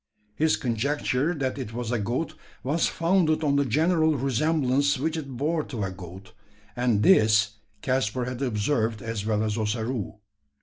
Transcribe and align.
His 0.33 0.57
conjecture 0.57 1.35
that 1.35 1.59
it 1.59 1.73
was 1.73 1.91
a 1.91 1.99
goat 1.99 2.33
was 2.63 2.87
founded 2.87 3.43
on 3.43 3.55
the 3.55 3.65
general 3.65 4.17
resemblance 4.17 4.97
which 4.97 5.15
it 5.15 5.37
bore 5.37 5.63
to 5.65 5.83
a 5.83 5.91
goat; 5.91 6.33
and 6.75 7.03
this 7.03 7.57
Caspar 7.83 8.25
had 8.25 8.41
observed 8.41 9.03
as 9.03 9.23
well 9.27 9.43
as 9.43 9.59
Ossaroo. 9.59 10.15